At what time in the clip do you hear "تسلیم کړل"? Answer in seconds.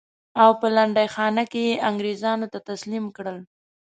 2.69-3.37